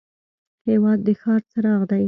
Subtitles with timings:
[0.69, 1.99] هېواد د ښار څراغ دی.